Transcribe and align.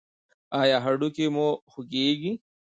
ایا 0.61 0.77
هډوکي 0.85 1.25
مو 1.35 1.47
خوږیږي؟ 1.71 2.31